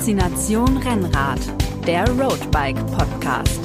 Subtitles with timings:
[0.00, 1.40] Faszination Rennrad,
[1.86, 3.60] der Roadbike Podcast.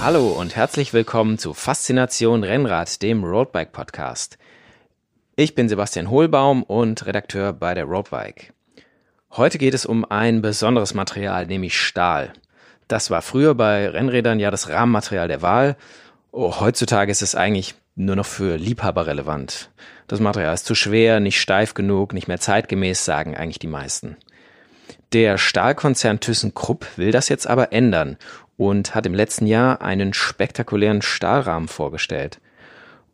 [0.00, 4.38] Hallo und herzlich willkommen zu Faszination Rennrad, dem Roadbike Podcast.
[5.36, 8.54] Ich bin Sebastian Hohlbaum und Redakteur bei der Roadbike.
[9.32, 12.32] Heute geht es um ein besonderes Material, nämlich Stahl.
[12.88, 15.76] Das war früher bei Rennrädern ja das Rahmenmaterial der Wahl.
[16.32, 19.68] Oh, heutzutage ist es eigentlich nur noch für Liebhaber relevant.
[20.10, 24.16] Das Material ist zu schwer, nicht steif genug, nicht mehr zeitgemäß, sagen eigentlich die meisten.
[25.12, 28.16] Der Stahlkonzern ThyssenKrupp will das jetzt aber ändern
[28.56, 32.40] und hat im letzten Jahr einen spektakulären Stahlrahmen vorgestellt.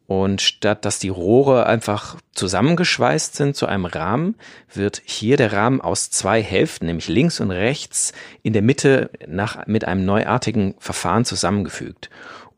[0.06, 4.34] Und statt dass die Rohre einfach zusammengeschweißt sind zu einem Rahmen,
[4.72, 9.66] wird hier der Rahmen aus zwei Hälften, nämlich links und rechts, in der Mitte nach,
[9.66, 12.08] mit einem neuartigen Verfahren zusammengefügt.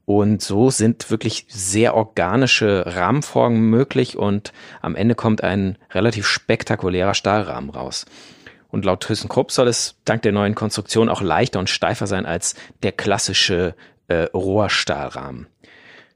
[0.09, 7.13] Und so sind wirklich sehr organische Rahmenformen möglich und am Ende kommt ein relativ spektakulärer
[7.13, 8.07] Stahlrahmen raus.
[8.71, 12.55] Und laut ThyssenKrupp soll es dank der neuen Konstruktion auch leichter und steifer sein als
[12.83, 13.75] der klassische
[14.07, 15.47] äh, Rohrstahlrahmen.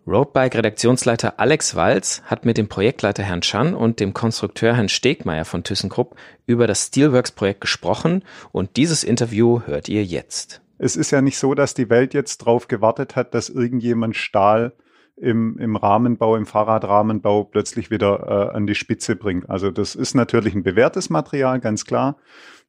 [0.07, 5.65] Roadbike-Redaktionsleiter Alex Walz hat mit dem Projektleiter Herrn Chan und dem Konstrukteur Herrn Stegmeier von
[5.65, 11.39] ThyssenKrupp über das Steelworks-Projekt gesprochen und dieses Interview hört ihr jetzt es ist ja nicht
[11.39, 14.73] so, dass die Welt jetzt drauf gewartet hat, dass irgendjemand Stahl
[15.17, 19.49] im, im Rahmenbau, im Fahrradrahmenbau plötzlich wieder äh, an die Spitze bringt.
[19.49, 22.17] Also das ist natürlich ein bewährtes Material, ganz klar.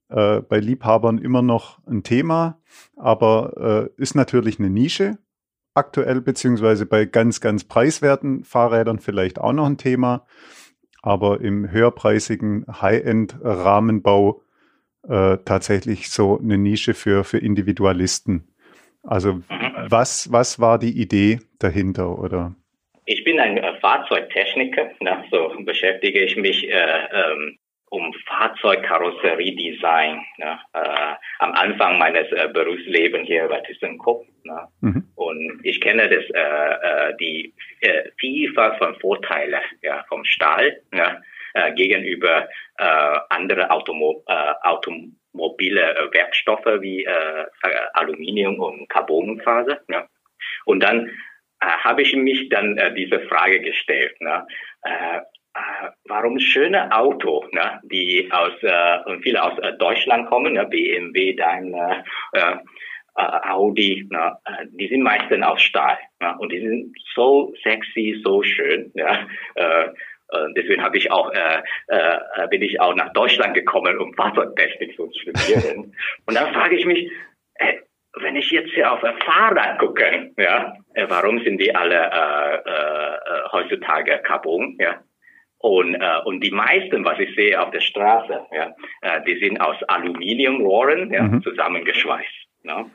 [0.10, 2.62] Äh, bei Liebhabern immer noch ein Thema,
[2.96, 5.18] aber äh, ist natürlich eine Nische
[5.74, 10.28] aktuell, beziehungsweise bei ganz, ganz preiswerten Fahrrädern vielleicht auch noch ein Thema.
[11.02, 14.43] Aber im höherpreisigen High-End-Rahmenbau
[15.08, 18.48] äh, tatsächlich so eine Nische für, für Individualisten.
[19.04, 19.44] Also mhm.
[19.90, 22.56] was, was war die Idee dahinter oder?
[23.06, 27.58] Ich bin ein äh, Fahrzeugtechniker, ne, so beschäftige ich mich äh, ähm,
[27.90, 30.22] um Fahrzeugkarosseriedesign.
[30.38, 34.26] Ne, äh, am Anfang meines äh, Berufslebens hier bei ThyssenKrupp.
[34.46, 35.04] Ne, mhm.
[35.16, 36.24] Und ich kenne das,
[37.20, 37.54] die
[38.18, 40.82] Vielfalt von Vorteilen ja, vom Stahl.
[40.92, 41.22] Ne,
[41.54, 42.48] äh, gegenüber
[42.78, 47.46] äh, andere Automo äh, automobile äh, Werkstoffe wie äh,
[47.94, 49.82] Aluminium und Carbonfaser.
[49.90, 50.08] Ja.
[50.66, 54.20] Und dann äh, habe ich mich dann äh, diese Frage gestellt.
[54.22, 54.46] Ne?
[54.84, 55.20] Äh,
[55.56, 61.36] äh, warum schöne Auto, ne, die aus äh, viele aus äh, Deutschland kommen, ne, BMW,
[61.36, 62.56] Daimler, äh,
[63.16, 64.36] Audi, ne,
[64.72, 68.92] die sind meistens aus Stahl ne, und die sind so sexy, so schön.
[68.96, 69.90] Äh, äh,
[70.56, 75.12] deswegen habe ich auch, äh, äh, bin ich auch nach Deutschland gekommen, um Fahrzeugtechnik zu
[75.14, 75.96] studieren.
[76.26, 77.12] Und dann frage ich mich,
[77.56, 77.74] äh,
[78.20, 82.56] wenn ich jetzt hier auf ein Fahrrad gucke, ja, äh, warum sind die alle äh,
[82.56, 85.02] äh, heutzutage Carbon, ja?
[85.58, 89.62] Und, äh, und die meisten, was ich sehe auf der Straße, ja, äh, die sind
[89.62, 91.42] aus Aluminiumrohren ja, mhm.
[91.42, 92.48] zusammengeschweißt.
[92.64, 92.86] Ja.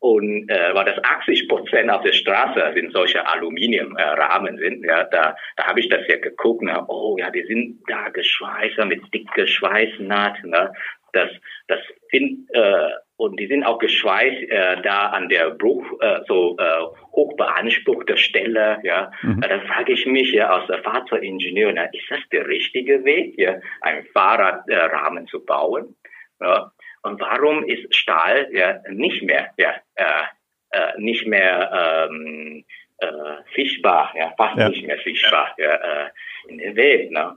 [0.00, 5.04] Und äh, weil das 80 Prozent auf der Straße sind solche Aluminiumrahmen äh, sind, ja,
[5.04, 9.02] da, da habe ich das ja geguckt, ne, oh ja, die sind da geschweißt, mit
[9.14, 10.72] dicke Schweißnaht, ne,
[11.14, 11.30] das,
[11.68, 11.78] das
[12.10, 16.82] find, äh, und die sind auch geschweißt äh, da an der Bruch, äh, so äh,
[17.12, 19.10] hoch beanspruchte Stelle, ja.
[19.22, 19.40] Mhm.
[19.40, 24.04] Da frage ich mich ja als Fahrzeugingenieur, na, ist das der richtige Weg, ja, einen
[24.12, 25.96] Fahrradrahmen zu bauen?
[26.40, 26.72] Ja.
[27.04, 30.24] Und warum ist Stahl ja nicht mehr, ja, äh,
[30.70, 32.64] äh, nicht mehr ähm,
[32.98, 33.06] äh,
[33.54, 34.70] fischbar, ja, fast ja.
[34.70, 36.08] nicht mehr fischbar ja, äh,
[36.48, 37.10] in der Welt.
[37.10, 37.36] Ne?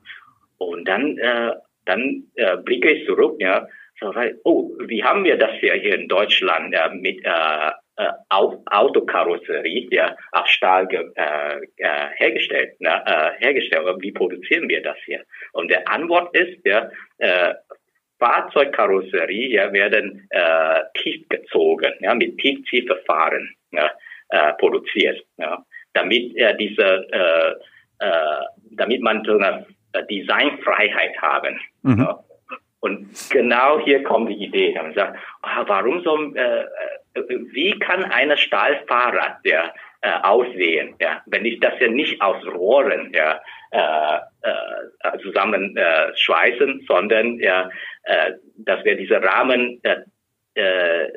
[0.57, 1.51] Und dann, äh,
[1.85, 3.67] dann äh, blicke ich zurück, ja,
[3.99, 4.13] so,
[4.43, 10.15] oh, wie haben wir das ja hier in Deutschland ja, mit äh, äh, Autokarosserie ja,
[10.31, 13.85] auf Stahl äh, äh, hergestellt, ne, äh, hergestellt.
[13.99, 15.23] Wie produzieren wir das hier?
[15.51, 17.53] Und der Antwort ist ja, äh,
[18.19, 23.91] Fahrzeugkarosserie ja, werden äh, tief gezogen, ja, mit Tiefziehverfahren ja,
[24.29, 27.51] äh, produziert, ja, damit äh, diese, äh,
[27.99, 31.59] äh, damit man so eine äh, Designfreiheit haben.
[31.83, 31.99] Mhm.
[31.99, 32.23] Ja.
[32.79, 34.73] Und genau hier kommt die Idee.
[34.75, 41.21] Man sagt, ah, warum so, äh, äh wie kann eine Stahlfahrrad ja, äh, aussehen, ja,
[41.25, 43.41] wenn ich das ja nicht aus Rohren ja,
[43.71, 47.69] äh, äh, zusammen äh, schweißen, sondern ja,
[48.03, 49.97] äh, dass wir diese Rahmen, äh,
[50.53, 51.11] äh,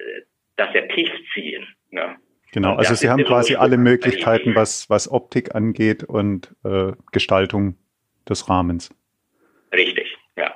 [0.56, 1.66] dass wir tief ziehen.
[1.90, 2.16] Ja.
[2.52, 7.76] Genau, also Sie haben quasi alle Möglichkeiten, was, was Optik angeht und äh, Gestaltung
[8.28, 8.90] des Rahmens.
[9.72, 10.52] Richtig, ja.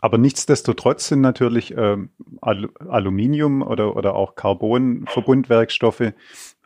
[0.00, 1.96] Aber nichtsdestotrotz sind natürlich äh,
[2.40, 6.12] Al Aluminium oder, oder auch Carbon-Verbundwerkstoffe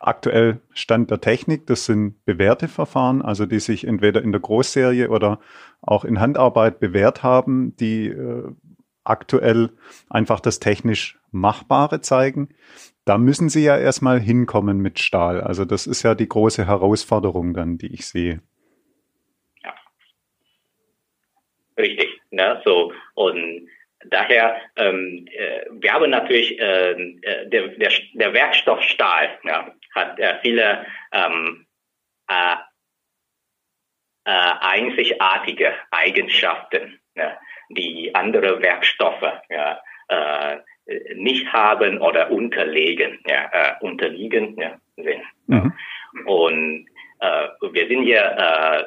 [0.02, 1.66] aktuell Stand der Technik.
[1.66, 5.40] Das sind bewährte Verfahren, also die sich entweder in der Großserie oder
[5.81, 8.50] auch in Handarbeit bewährt haben, die äh,
[9.04, 9.70] aktuell
[10.10, 12.50] einfach das technisch Machbare zeigen.
[13.04, 15.40] Da müssen Sie ja erstmal hinkommen mit Stahl.
[15.40, 18.40] Also das ist ja die große Herausforderung dann, die ich sehe.
[19.64, 19.75] Ja.
[21.76, 22.20] Richtig.
[22.31, 22.60] Ne?
[22.64, 23.69] So, und
[24.08, 30.19] daher, ähm, äh, wir haben natürlich äh, äh der, der, der Werkstoff Stahl ja, hat
[30.19, 31.67] äh, viele ähm,
[32.29, 32.56] äh,
[34.25, 37.39] äh, einzigartige Eigenschaften, ja,
[37.71, 40.59] die andere Werkstoffe ja, äh,
[41.15, 45.23] nicht haben oder unterlegen, ja, äh, unterliegen ja, sind.
[45.47, 45.73] Mhm.
[46.27, 46.87] Und
[47.22, 48.82] wir sind hier äh,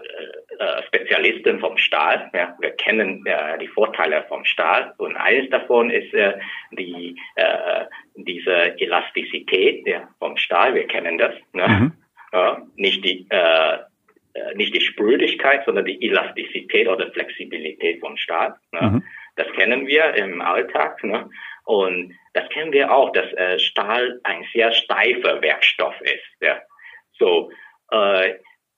[0.60, 2.30] äh, Spezialisten vom Stahl.
[2.34, 2.56] Ja.
[2.60, 6.34] Wir kennen äh, die Vorteile vom Stahl und eines davon ist äh,
[6.72, 7.86] die äh,
[8.16, 10.76] diese Elastizität ja, vom Stahl.
[10.76, 11.34] Wir kennen das.
[11.54, 11.68] Ne?
[11.68, 11.92] Mhm.
[12.34, 13.76] Ja, nicht die äh,
[14.34, 18.56] äh nicht die Sprödigkeit, sondern die Elastizität oder Flexibilität von Stahl.
[18.72, 18.82] Ne?
[18.82, 19.04] Mhm.
[19.38, 21.04] Das kennen wir im Alltag.
[21.04, 21.30] Ne?
[21.66, 26.42] Und das kennen wir auch, dass äh, Stahl ein sehr steifer Werkstoff ist.
[26.42, 26.62] Ja.
[27.18, 27.56] So, äh,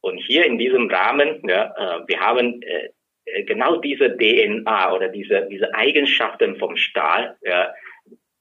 [0.01, 2.89] und hier in diesem Rahmen, ja, äh, wir haben äh,
[3.25, 7.73] äh genau diese DNA oder diese, diese Eigenschaften vom Stahl ja,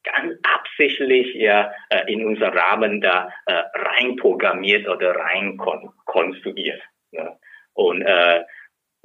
[0.05, 6.81] ganz absichtlich ja, äh, in unser Rahmen da äh, reinprogrammiert oder rein kon konstruiert.
[7.11, 7.37] Ja.
[7.75, 8.45] Und äh,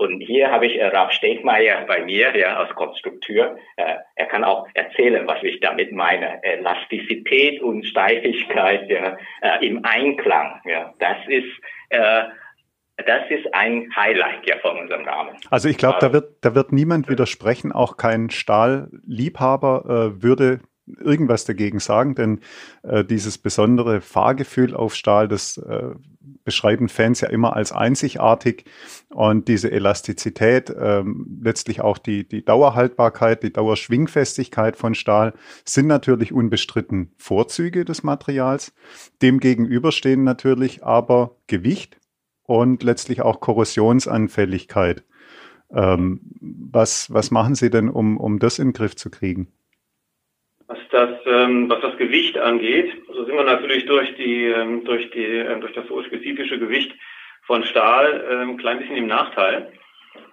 [0.02, 3.56] und hier habe ich äh, Ralf Stegmeier bei mir, ja, als Konstrukteur.
[3.78, 6.44] Äh, er kann auch erzählen, was ich damit meine.
[6.44, 10.60] Elastizität und Steifigkeit ja, äh, im Einklang.
[10.66, 11.52] Ja, das ist
[11.90, 12.24] äh,
[13.06, 15.36] das ist ein Highlight ja von unserem Namen.
[15.52, 20.62] Also ich glaube, da also wird, da wird niemand widersprechen, auch kein Stahlliebhaber äh, würde
[21.00, 22.42] irgendwas dagegen sagen, denn
[22.84, 25.92] äh, dieses besondere Fahrgefühl auf Stahl, das äh,
[26.44, 28.66] beschreiben Fans ja immer als einzigartig
[29.10, 35.34] und diese Elastizität, ähm, letztlich auch die, die Dauerhaltbarkeit, die Dauerschwingfestigkeit von Stahl
[35.66, 38.74] sind natürlich unbestritten Vorzüge des Materials.
[39.22, 42.00] Demgegenüber stehen natürlich aber Gewicht
[42.44, 45.04] und letztlich auch Korrosionsanfälligkeit.
[45.74, 49.48] Ähm, was, was machen Sie denn, um, um das in den Griff zu kriegen?
[50.92, 55.10] Was das, ähm, was das Gewicht angeht, so sind wir natürlich durch die, ähm, durch
[55.12, 56.94] die, ähm, durch das spezifische Gewicht
[57.44, 59.72] von Stahl ähm, ein klein bisschen im Nachteil.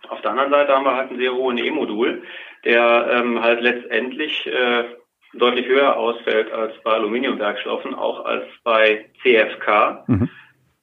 [0.09, 2.23] Auf der anderen Seite haben wir halt einen sehr hohen E-Modul,
[2.65, 4.85] der ähm, halt letztendlich äh,
[5.35, 10.05] deutlich höher ausfällt als bei Aluminiumwerkstoffen, auch als bei CFK.
[10.07, 10.29] Mhm.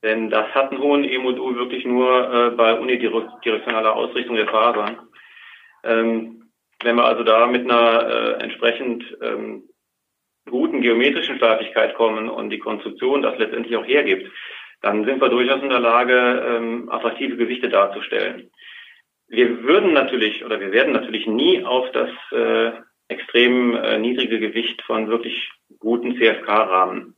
[0.04, 5.00] Denn das hat einen hohen E-Modul wirklich nur äh, bei unidirektionaler Ausrichtung der Fasern.
[5.84, 6.45] Ähm,
[6.84, 9.64] wenn wir also da mit einer äh, entsprechend ähm,
[10.50, 14.32] guten geometrischen Steifigkeit kommen und die Konstruktion das letztendlich auch hergibt,
[14.82, 18.52] dann sind wir durchaus in der Lage, ähm, attraktive Gewichte darzustellen.
[19.28, 22.72] Wir würden natürlich oder wir werden natürlich nie auf das äh,
[23.08, 27.16] extrem äh, niedrige Gewicht von wirklich guten CFK-Rahmen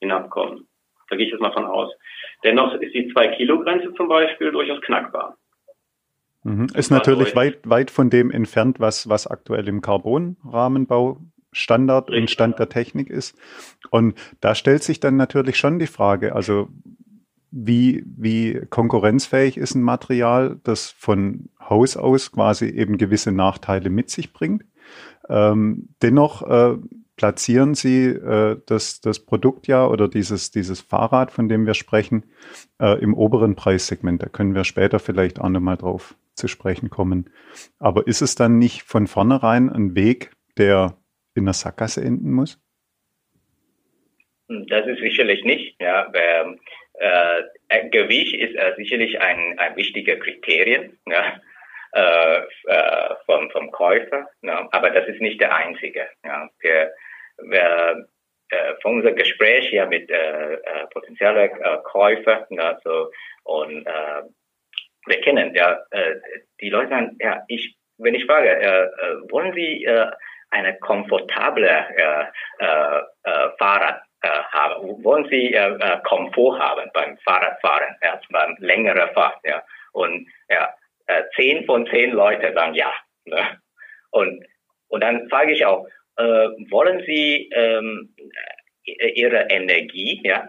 [0.00, 0.68] hinabkommen.
[1.08, 1.92] Da gehe ich jetzt mal von aus.
[2.42, 5.36] Dennoch ist die 2-Kilo-Grenze zum Beispiel durchaus knackbar.
[6.44, 6.68] Mhm.
[6.74, 11.18] Ist natürlich weit, weit von dem entfernt, was, was aktuell im Carbon-Rahmenbau
[11.52, 12.20] Standard Richtig.
[12.22, 13.36] und Stand der Technik ist.
[13.90, 16.68] Und da stellt sich dann natürlich schon die Frage, also
[17.50, 24.10] wie, wie konkurrenzfähig ist ein Material, das von Haus aus quasi eben gewisse Nachteile mit
[24.10, 24.64] sich bringt.
[25.28, 26.76] Ähm, dennoch äh,
[27.16, 32.24] platzieren Sie äh, das, das Produkt ja oder dieses, dieses Fahrrad, von dem wir sprechen,
[32.80, 34.22] äh, im oberen Preissegment.
[34.22, 37.30] Da können wir später vielleicht auch nochmal drauf zu sprechen kommen.
[37.78, 40.96] Aber ist es dann nicht von vornherein ein Weg, der
[41.34, 42.60] in der Sackgasse enden muss?
[44.48, 45.80] Das ist sicherlich nicht.
[45.80, 46.44] Ja, äh,
[47.68, 51.40] äh, Gewicht ist äh, sicherlich ein, ein wichtiger Kriterium ja,
[51.94, 56.08] äh, äh, vom, vom Käufer, ja, aber das ist nicht der einzige.
[56.24, 56.48] Ja.
[56.60, 56.92] Wir,
[57.38, 58.06] wir,
[58.50, 63.10] äh, von unserem Gespräch ja mit äh, äh, potenziellen äh, Käufern ja, so,
[63.44, 64.22] und äh,
[65.06, 66.16] wir kennen ja äh,
[66.60, 70.10] die Leute sagen, ja, ich, wenn ich frage, äh, äh, wollen Sie äh,
[70.50, 72.24] eine komfortable äh,
[72.58, 75.04] äh, äh, Fahrrad äh, haben?
[75.04, 79.38] Wollen Sie äh, äh, Komfort haben beim Fahrradfahren, ja, beim längeren Fahrt?
[79.44, 79.62] Ja?
[79.92, 80.74] Und ja,
[81.06, 82.92] äh, zehn von zehn Leute sagen ja.
[83.24, 83.58] Ne?
[84.10, 84.44] Und
[84.88, 88.14] und dann frage ich auch, äh, wollen Sie ähm,
[88.84, 90.48] Ihre Energie, ja,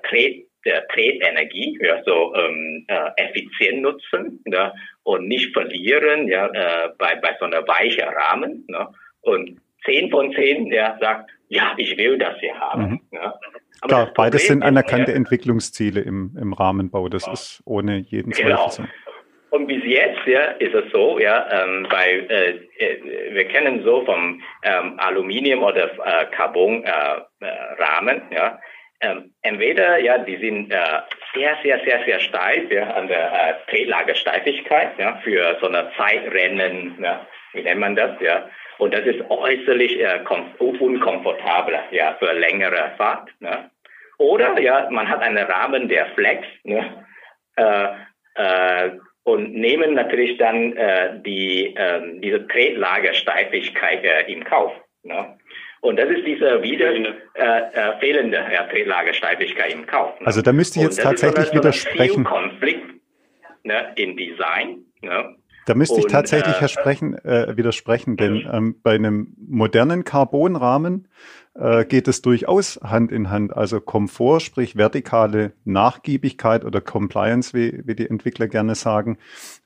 [0.66, 7.16] der Tretenergie ja, so ähm, äh, effizient nutzen ja, und nicht verlieren ja, äh, bei,
[7.16, 8.66] bei so einer weichen Rahmen.
[8.68, 8.88] Ne?
[9.22, 12.90] Und zehn von zehn, der sagt, ja, ich will das hier haben.
[12.90, 13.02] Mhm.
[13.12, 13.40] Ja.
[13.82, 17.10] Klar, beides sind anerkannte ist, Entwicklungsziele im, im Rahmenbau.
[17.10, 17.34] Das ja.
[17.34, 18.70] ist ohne jeden genau.
[18.70, 19.05] Zweifel so.
[19.56, 24.04] Und bis jetzt ja, ist es so, ja, ähm, weil äh, äh, wir kennen so
[24.04, 28.60] vom ähm, Aluminium oder äh, Carbon-Rahmen, äh, äh ja,
[29.00, 31.00] ähm, entweder ja, die sind äh,
[31.34, 37.26] sehr, sehr, sehr, sehr steif ja, an der Tretlagersteifigkeit ja, für so eine Zeitrennen, ja,
[37.54, 40.00] wie nennt man das, ja, und das ist äußerlich
[40.60, 43.30] unkomfortabel ja, für längere Fahrt.
[43.40, 43.72] Ne?
[44.18, 47.06] Oder ja, man hat einen Rahmen, der flex ne?
[47.56, 47.88] äh,
[48.36, 48.92] äh,
[49.26, 54.72] und nehmen natürlich dann äh, die, äh, diese Tretlagersteifigkeit äh, im Kauf.
[55.04, 55.38] Ne?
[55.82, 60.20] Und das ist diese wieder äh, äh, fehlende ja, Tretlagersteifigkeit im Kauf.
[60.20, 60.28] Ne?
[60.28, 62.24] Also da müsste ich jetzt tatsächlich so widersprechen.
[62.24, 62.86] Konflikt
[63.64, 64.86] ne, in Design.
[65.02, 65.36] Ne?
[65.66, 71.08] Da müsste ich tatsächlich äh, Sprechen, äh, widersprechen, denn ähm, bei einem modernen Carbonrahmen
[71.56, 73.56] äh, geht es durchaus Hand in Hand.
[73.56, 79.18] Also Komfort, sprich vertikale Nachgiebigkeit oder Compliance, wie, wie die Entwickler gerne sagen,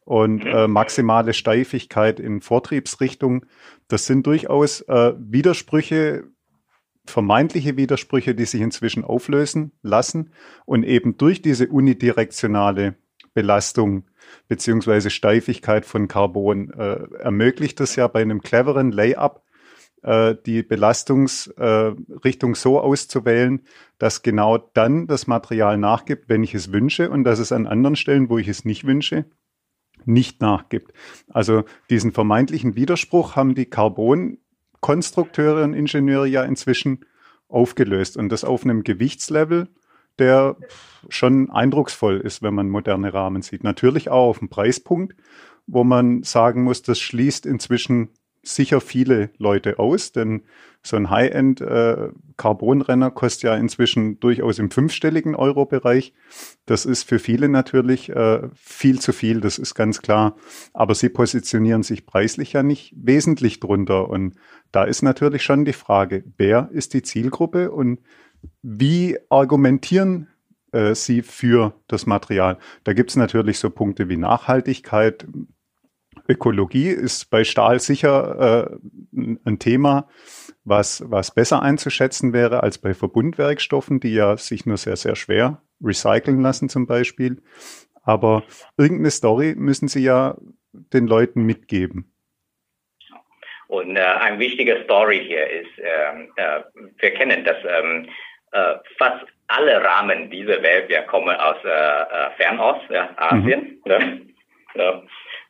[0.05, 3.45] und äh, maximale Steifigkeit in Vortriebsrichtung.
[3.87, 6.25] Das sind durchaus äh, Widersprüche,
[7.05, 10.31] vermeintliche Widersprüche, die sich inzwischen auflösen lassen
[10.65, 12.95] und eben durch diese unidirektionale
[13.33, 14.03] Belastung
[14.47, 19.41] beziehungsweise Steifigkeit von Carbon äh, ermöglicht es ja bei einem cleveren Layup
[20.03, 23.61] äh, die Belastungsrichtung äh, so auszuwählen,
[23.97, 27.95] dass genau dann das Material nachgibt, wenn ich es wünsche und dass es an anderen
[27.95, 29.25] Stellen, wo ich es nicht wünsche,
[30.05, 30.93] nicht nachgibt.
[31.29, 37.05] Also diesen vermeintlichen Widerspruch haben die Carbon-Konstrukteure und Ingenieure ja inzwischen
[37.49, 39.67] aufgelöst und das auf einem Gewichtslevel,
[40.19, 40.57] der
[41.09, 43.63] schon eindrucksvoll ist, wenn man moderne Rahmen sieht.
[43.63, 45.15] Natürlich auch auf dem Preispunkt,
[45.65, 48.09] wo man sagen muss, das schließt inzwischen
[48.43, 50.43] sicher viele Leute aus, denn
[50.81, 56.13] so ein High-End äh, Carbonrenner kostet ja inzwischen durchaus im fünfstelligen Euro-Bereich.
[56.65, 60.37] Das ist für viele natürlich äh, viel zu viel, das ist ganz klar.
[60.73, 64.09] Aber sie positionieren sich preislich ja nicht wesentlich drunter.
[64.09, 64.35] Und
[64.71, 67.99] da ist natürlich schon die Frage, wer ist die Zielgruppe und
[68.61, 70.29] wie argumentieren
[70.71, 72.57] äh, sie für das Material?
[72.85, 75.27] Da gibt es natürlich so Punkte wie Nachhaltigkeit.
[76.27, 80.07] Ökologie ist bei Stahl sicher äh, ein Thema,
[80.63, 85.61] was, was besser einzuschätzen wäre als bei Verbundwerkstoffen, die ja sich nur sehr, sehr schwer
[85.83, 87.41] recyceln lassen zum Beispiel.
[88.03, 88.43] Aber
[88.77, 90.35] irgendeine Story müssen sie ja
[90.71, 92.11] den Leuten mitgeben.
[93.67, 96.63] Und äh, eine wichtige Story hier ist, äh, äh,
[96.97, 98.09] wir kennen das, ähm,
[98.51, 103.79] äh, fast alle Rahmen dieser Welt ja, kommen aus äh, äh, Fernost, ja, Asien.
[103.85, 103.91] Mhm.
[103.91, 104.21] Ne?
[104.75, 105.03] Ja.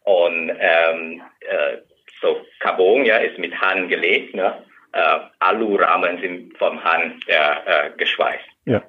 [0.10, 1.78] Und ähm, äh,
[2.20, 4.66] so Carbon ja, ist mit Hand gelegt, ne?
[4.94, 8.50] äh, Alurahmen sind vom Hand ja, äh, geschweißt.
[8.66, 8.82] Ja.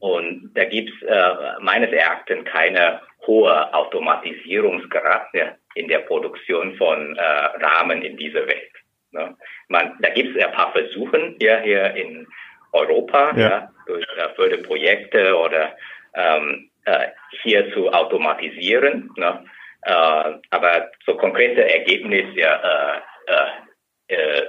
[0.00, 7.22] Und da gibt's äh, meines Erachtens keine hohe Automatisierungsgrad ja, in der Produktion von äh,
[7.22, 8.72] Rahmen in dieser Welt.
[9.12, 9.34] Ne?
[9.68, 12.26] Man, da gibt's ein paar Versuche hier, hier in
[12.72, 13.48] Europa, ja.
[13.48, 15.74] ja durch äh, Förderprojekte oder
[16.14, 17.06] ähm, äh,
[17.42, 19.10] hier zu automatisieren.
[19.16, 19.42] Ne?
[19.84, 24.46] Äh, aber so konkrete Ergebnisse ja, äh, äh,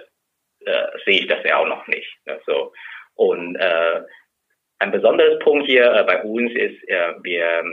[1.06, 2.10] sehe ich das ja auch noch nicht.
[2.26, 2.40] Ne?
[2.46, 2.74] So.
[3.16, 6.82] Und ein besonderes Punkt hier bei uns ist,
[7.22, 7.64] wir,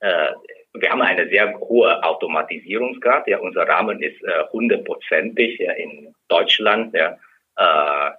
[0.00, 3.26] wir haben eine sehr hohe Automatisierungsgrad.
[3.26, 4.18] Ja, unser Rahmen ist
[4.52, 6.94] hundertprozentig ja, in Deutschland.
[6.94, 7.18] Ja,
[7.58, 8.12] äh,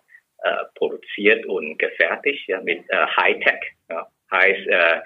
[0.44, 3.62] äh, produziert und gefertigt ja, mit äh, Hightech.
[3.92, 4.08] Ja.
[4.32, 5.02] Heißt, äh,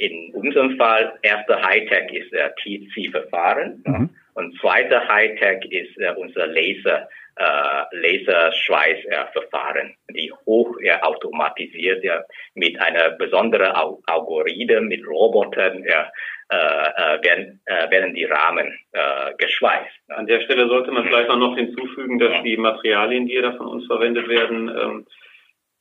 [0.00, 4.10] in unserem Fall, erster Hightech ist äh, TC-Verfahren mhm.
[4.34, 12.24] und zweiter Hightech ist äh, unser Laser, äh, Laserschweißverfahren, äh, die hoch ja, automatisiert ja,
[12.54, 13.72] mit einer besonderen
[14.06, 16.04] Algorithmen, mit Robotern äh,
[16.48, 20.00] äh, werden, äh, werden die Rahmen äh, geschweißt.
[20.08, 23.66] An der Stelle sollte man vielleicht auch noch hinzufügen, dass die Materialien, die da von
[23.66, 25.06] uns verwendet werden, ähm,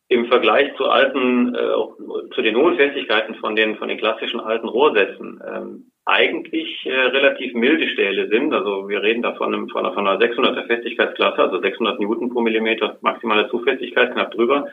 [0.09, 4.67] im Vergleich zu alten, äh, zu den hohen Festigkeiten von den von den klassischen alten
[4.67, 8.51] Rohrsätzen ähm, eigentlich äh, relativ milde Stähle sind.
[8.51, 12.31] Also wir reden da von, einem, von, einer, von einer 600er Festigkeitsklasse, also 600 Newton
[12.31, 14.67] pro Millimeter maximale Zufestigkeit, knapp drüber.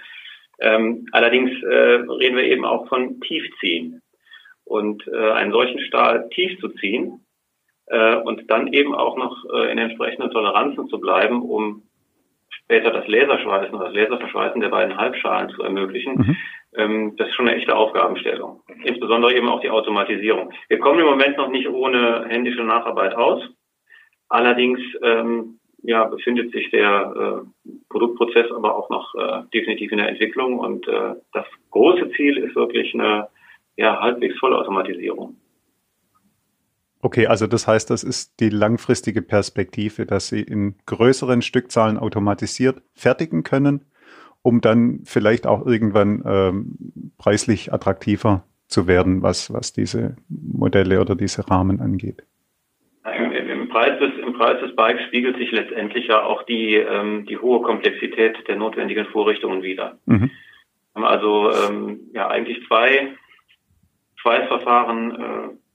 [0.58, 4.00] Ähm, allerdings äh, reden wir eben auch von Tiefziehen
[4.64, 7.26] und äh, einen solchen Stahl tief zu ziehen
[7.88, 11.82] äh, und dann eben auch noch äh, in entsprechenden Toleranzen zu bleiben, um
[12.66, 16.14] später das Laserschweißen oder das Laserverschweißen der beiden Halbschalen zu ermöglichen.
[16.16, 16.36] Mhm.
[16.76, 18.60] Ähm, das ist schon eine echte Aufgabenstellung.
[18.82, 20.52] Insbesondere eben auch die Automatisierung.
[20.68, 23.42] Wir kommen im Moment noch nicht ohne händische Nacharbeit aus.
[24.28, 30.08] Allerdings ähm, ja, befindet sich der äh, Produktprozess aber auch noch äh, definitiv in der
[30.08, 33.28] Entwicklung und äh, das große Ziel ist wirklich eine
[33.76, 35.36] ja, halbwegs Vollautomatisierung.
[37.06, 42.82] Okay, also das heißt, das ist die langfristige Perspektive, dass Sie in größeren Stückzahlen automatisiert
[42.96, 43.84] fertigen können,
[44.42, 51.14] um dann vielleicht auch irgendwann ähm, preislich attraktiver zu werden, was, was diese Modelle oder
[51.14, 52.24] diese Rahmen angeht.
[53.04, 57.24] Im, im, Preis des, Im Preis des Bikes spiegelt sich letztendlich ja auch die, ähm,
[57.26, 59.96] die hohe Komplexität der notwendigen Vorrichtungen wider.
[60.06, 60.32] Mhm.
[60.94, 63.14] Also ähm, ja eigentlich zwei
[64.16, 65.65] Schweißverfahren äh,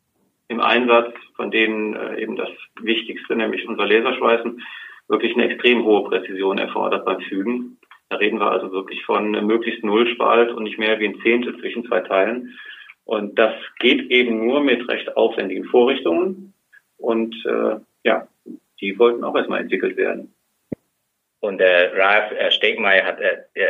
[0.51, 4.61] im Einsatz, von denen äh, eben das Wichtigste, nämlich unser Laserschweißen,
[5.07, 7.77] wirklich eine extrem hohe Präzision erfordert beim Fügen.
[8.09, 11.85] Da reden wir also wirklich von möglichst Nullspalt und nicht mehr wie ein Zehntel zwischen
[11.85, 12.57] zwei Teilen.
[13.05, 16.53] Und das geht eben nur mit recht aufwendigen Vorrichtungen.
[16.97, 18.27] Und äh, ja,
[18.79, 20.33] die wollten auch erstmal entwickelt werden.
[21.39, 23.65] Und äh, Ralf äh, Stegmeier hat äh, äh,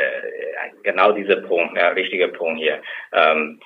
[0.83, 2.81] genau diesen Punkt, ja, richtiger Punkt hier.
[3.13, 3.59] Ähm,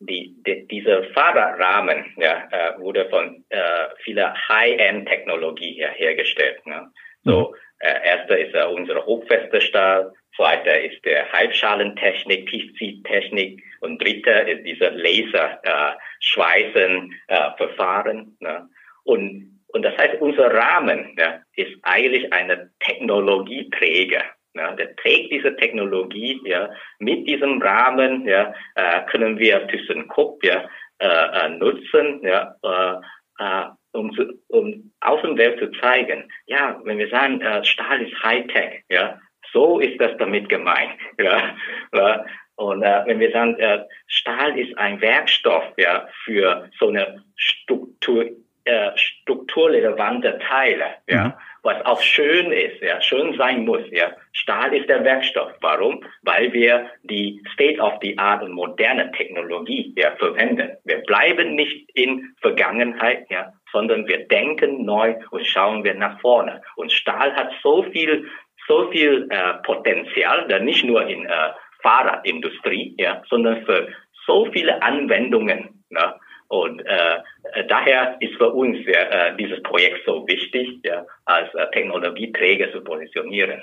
[0.00, 6.66] die, die, dieser Fahrradrahmen ja, äh, wurde von äh, vieler High-End-Technologie her hergestellt.
[6.66, 6.90] Ne?
[7.24, 7.56] So, mhm.
[7.80, 14.64] äh, erster ist äh, unsere hochfeste Stahl, zweiter ist der Halbschalentechnik, Tiefziehtechnik und dritter ist
[14.64, 18.36] dieser Laser-Schweißen äh, Verfahren.
[18.40, 18.68] Ne?
[19.04, 24.24] Und und das heißt, unser Rahmen ja, ist eigentlich eine Technologieträger.
[24.54, 30.68] Ja, der trägt diese Technologie, ja, mit diesem Rahmen, ja, äh, können wir ThyssenKrupp, ja,
[30.98, 32.94] äh, äh, nutzen, ja, äh,
[33.38, 38.84] äh, um, zu, um Außenwelt zu zeigen, ja, wenn wir sagen, äh, Stahl ist Hightech,
[38.88, 39.18] ja,
[39.52, 41.54] so ist das damit gemeint, ja,
[41.94, 42.24] ja.
[42.56, 48.26] Und äh, wenn wir sagen, äh, Stahl ist ein Werkstoff, ja, für so eine Struktur,
[48.64, 51.32] äh, strukturrelevante Teile, ja, mhm.
[51.62, 54.12] Was auch schön ist, ja, schön sein muss, ja.
[54.32, 55.52] Stahl ist der Werkstoff.
[55.60, 56.04] Warum?
[56.22, 60.76] Weil wir die State-of-the-Art und moderne Technologie ja, verwenden.
[60.84, 66.62] Wir bleiben nicht in Vergangenheit, ja, sondern wir denken neu und schauen wir nach vorne.
[66.76, 68.28] Und Stahl hat so viel,
[68.66, 71.50] so viel äh, Potenzial, nicht nur in äh,
[71.82, 73.88] Fahrradindustrie, ja, sondern für
[74.26, 75.84] so viele Anwendungen.
[75.90, 76.18] Ja,
[76.50, 77.18] und äh,
[77.52, 82.72] äh, daher ist für uns ja, äh, dieses Projekt so wichtig, ja, als äh, Technologieträger
[82.72, 83.62] zu positionieren.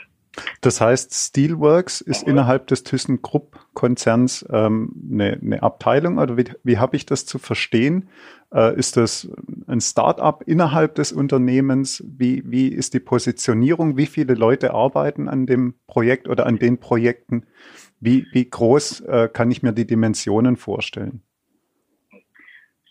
[0.62, 2.32] Das heißt, Steelworks ist mhm.
[2.32, 8.08] innerhalb des ThyssenKrupp-Konzerns ähm, eine, eine Abteilung oder wie, wie habe ich das zu verstehen?
[8.54, 9.30] Äh, ist das
[9.68, 12.02] ein Start-up innerhalb des Unternehmens?
[12.08, 13.98] Wie, wie ist die Positionierung?
[13.98, 17.48] Wie viele Leute arbeiten an dem Projekt oder an den Projekten?
[18.00, 21.24] Wie, wie groß äh, kann ich mir die Dimensionen vorstellen?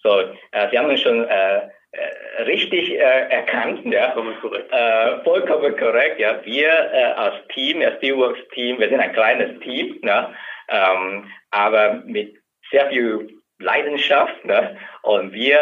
[0.06, 0.20] So,
[0.52, 4.72] äh, Sie haben schon äh, äh, richtig äh, erkannt, ja, vollkommen korrekt.
[4.72, 6.44] Äh, vollkommen korrekt, ja.
[6.44, 10.32] Wir äh, als Team, das Steelworks Team, wir sind ein kleines Team, ne,
[10.68, 12.36] ähm, aber mit
[12.70, 15.58] sehr viel Leidenschaft, ne, und wir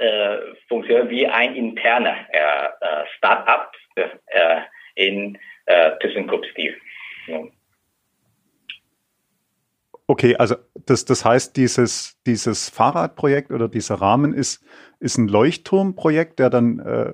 [0.00, 4.60] äh, äh, funktionieren wie ein interner äh, äh, Start-up äh,
[4.94, 6.78] in äh, ThyssenKrupp Steel.
[7.26, 7.40] Ja.
[10.10, 14.60] Okay, also das, das heißt, dieses, dieses Fahrradprojekt oder dieser Rahmen ist,
[14.98, 17.12] ist ein Leuchtturmprojekt, der dann äh,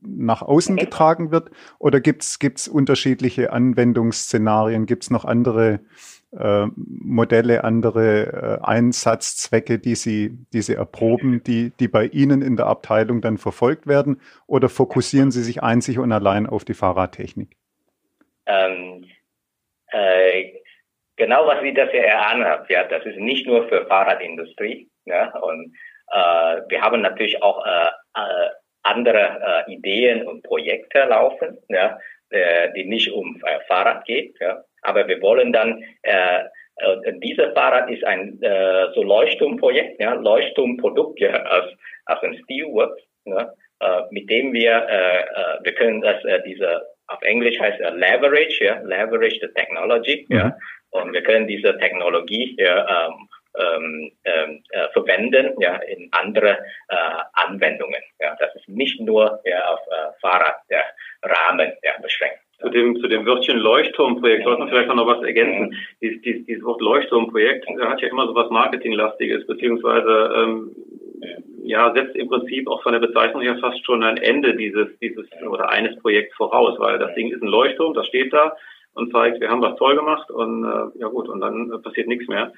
[0.00, 1.50] nach außen getragen wird?
[1.80, 4.86] Oder gibt es unterschiedliche Anwendungsszenarien?
[4.86, 5.80] Gibt es noch andere
[6.30, 12.54] äh, Modelle, andere äh, Einsatzzwecke, die Sie, die Sie erproben, die, die bei Ihnen in
[12.54, 14.20] der Abteilung dann verfolgt werden?
[14.46, 17.56] Oder fokussieren Sie sich einzig und allein auf die Fahrradtechnik?
[18.46, 19.04] Ähm,
[19.88, 20.53] äh,
[21.16, 25.36] genau was Sie das ja erahnen haben, ja, das ist nicht nur für Fahrradindustrie, ja,
[25.38, 25.74] und
[26.12, 28.50] äh, wir haben natürlich auch äh, äh,
[28.82, 31.98] andere äh, Ideen und Projekte laufen, ja,
[32.30, 36.44] äh, die nicht um äh, Fahrrad geht, ja, aber wir wollen dann äh,
[36.76, 41.72] äh, dieses Fahrrad ist ein äh, so Leuchtturmprojekt, ja, Leuchtturmprodukt ja, aus,
[42.06, 46.82] aus dem Steelworks, ja, äh, mit dem wir äh, äh, wir können das äh, diese
[47.06, 50.36] auf Englisch heißt äh, Leverage, ja, Leverage the Technology, mhm.
[50.36, 50.56] ja,
[50.94, 56.96] und wir können diese Technologie ja, ähm, ähm, ähm, äh, verwenden ja, in andere äh,
[57.34, 58.00] Anwendungen.
[58.20, 58.36] Ja.
[58.38, 60.84] Das ist nicht nur ja, auf äh, Fahrrad der
[61.22, 62.38] Rahmen ja, beschränkt.
[62.60, 65.66] Zu dem, zu dem Wörtchen Leuchtturmprojekt sollten wir vielleicht noch was ergänzen.
[65.66, 65.76] Mhm.
[66.00, 70.76] Dies, dies, dieses Wort Leuchtturmprojekt hat ja immer so was Marketinglastiges, beziehungsweise ähm,
[71.64, 75.26] ja, setzt im Prinzip auch von der Bezeichnung her fast schon ein Ende dieses, dieses
[75.42, 78.56] oder eines Projekts voraus, weil das Ding ist ein Leuchtturm, das steht da,
[78.94, 82.08] und zeigt, wir haben was toll gemacht und äh, ja gut, und dann äh, passiert
[82.08, 82.52] nichts mehr.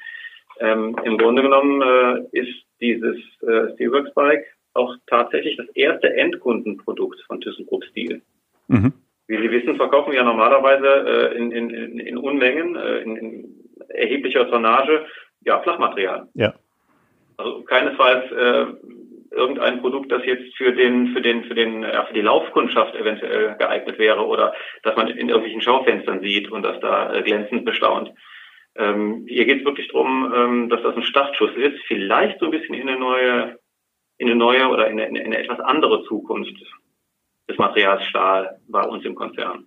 [0.60, 4.44] Ähm, Im Grunde genommen äh, ist dieses äh, Steelworks Bike
[4.74, 8.22] auch tatsächlich das erste Endkundenprodukt von ThyssenKrupp Steel.
[8.68, 8.92] Mhm.
[9.26, 13.54] Wie Sie wissen, verkaufen wir ja normalerweise äh, in, in, in Unmengen, äh, in, in
[13.88, 15.06] erheblicher Tonnage,
[15.44, 16.28] ja, Flachmaterial.
[16.34, 16.54] Ja.
[17.36, 18.66] Also keinesfalls äh,
[19.36, 23.56] irgendein Produkt, das jetzt für den, für den, für den, ja, für die Laufkundschaft eventuell
[23.56, 28.12] geeignet wäre oder dass man in irgendwelchen Schaufenstern sieht und das da äh, glänzend bestaunt.
[28.76, 32.50] Ähm, hier geht es wirklich darum, ähm, dass das ein Startschuss ist, vielleicht so ein
[32.50, 33.58] bisschen in eine neue,
[34.18, 36.56] in eine neue oder in eine, in eine etwas andere Zukunft
[37.48, 39.66] des Materials Stahl bei uns im Konzern.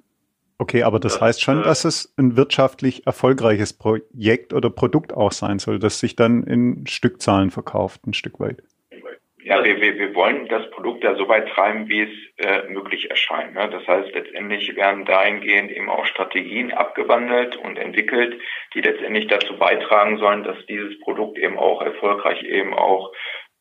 [0.61, 5.13] Okay, aber das, das heißt schon, äh, dass es ein wirtschaftlich erfolgreiches Projekt oder Produkt
[5.13, 8.61] auch sein soll, das sich dann in Stückzahlen verkauft, ein Stück weit.
[9.49, 13.09] Ja, wir, wir, wir wollen das Produkt ja so weit treiben, wie es äh, möglich
[13.09, 13.55] erscheint.
[13.55, 13.67] Ne?
[13.67, 18.39] Das heißt, letztendlich werden dahingehend eben auch Strategien abgewandelt und entwickelt,
[18.75, 23.11] die letztendlich dazu beitragen sollen, dass dieses Produkt eben auch erfolgreich eben auch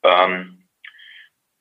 [0.02, 0.68] ähm,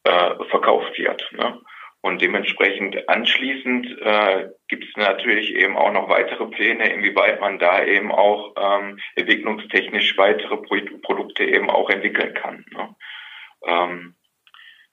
[0.04, 1.32] äh, verkauft wird.
[1.32, 1.62] Ne?
[2.02, 7.82] Und dementsprechend anschließend äh, gibt es natürlich eben auch noch weitere Pläne, inwieweit man da
[7.82, 12.66] eben auch ähm, entwicklungstechnisch weitere Pro Produkte eben auch entwickeln kann.
[12.74, 12.94] Ne?
[13.66, 14.16] Ähm,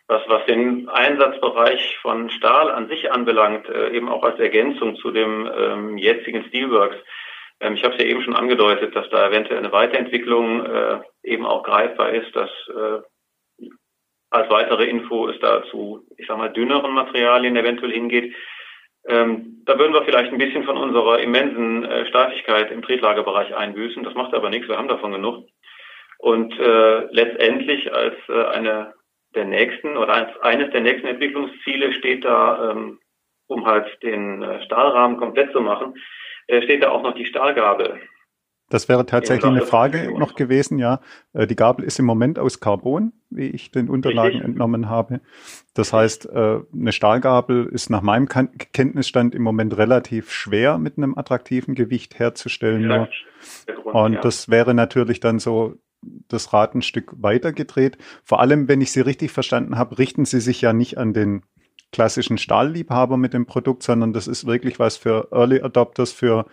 [0.06, 5.10] was, was den Einsatzbereich von Stahl an sich anbelangt, äh, eben auch als Ergänzung zu
[5.10, 6.96] dem ähm, jetzigen Steelworks.
[7.60, 11.46] Ähm, ich habe es ja eben schon angedeutet, dass da eventuell eine Weiterentwicklung äh, eben
[11.46, 13.68] auch greifbar ist, dass äh,
[14.30, 18.34] als weitere Info es da zu, ich sag mal, dünneren Materialien eventuell hingeht.
[19.06, 24.02] Ähm, da würden wir vielleicht ein bisschen von unserer immensen äh, Steifigkeit im Tretlagerbereich einbüßen.
[24.02, 25.46] Das macht aber nichts, wir haben davon genug.
[26.18, 28.94] Und äh, letztendlich als äh, eine
[29.34, 32.98] der nächsten oder als eines der nächsten Entwicklungsziele steht da, ähm,
[33.46, 35.94] um halt den äh, Stahlrahmen komplett zu machen,
[36.46, 38.00] äh, steht da auch noch die Stahlgabel.
[38.70, 41.00] Das wäre tatsächlich eine Frage noch gewesen, ja.
[41.34, 44.44] Äh, die Gabel ist im Moment aus Carbon, wie ich den Unterlagen Richtig.
[44.48, 45.20] entnommen habe.
[45.74, 51.16] Das heißt, äh, eine Stahlgabel ist nach meinem Kenntnisstand im Moment relativ schwer mit einem
[51.16, 52.90] attraktiven Gewicht herzustellen.
[52.90, 53.08] Ja,
[53.74, 54.20] Grund, Und ja.
[54.22, 55.74] das wäre natürlich dann so
[56.28, 57.96] das Rad ein Stück weiter gedreht.
[58.22, 61.42] Vor allem, wenn ich Sie richtig verstanden habe, richten Sie sich ja nicht an den
[61.92, 66.46] klassischen Stahlliebhaber mit dem Produkt, sondern das ist wirklich was für Early Adopters, für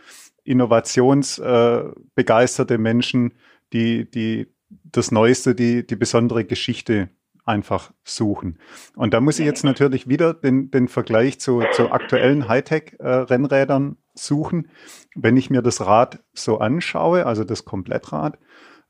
[0.44, 3.34] innovationsbegeisterte äh, Menschen,
[3.74, 7.10] die, die das Neueste, die, die besondere Geschichte
[7.44, 8.60] einfach suchen.
[8.96, 14.70] Und da muss ich jetzt natürlich wieder den, den Vergleich zu, zu aktuellen Hightech-Rennrädern suchen.
[15.16, 18.38] Wenn ich mir das Rad so anschaue, also das Komplettrad,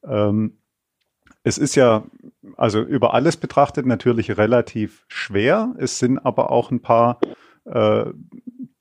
[0.03, 0.57] ähm,
[1.43, 2.03] es ist ja,
[2.55, 5.73] also über alles betrachtet natürlich relativ schwer.
[5.77, 7.19] Es sind aber auch ein paar
[7.65, 8.05] äh,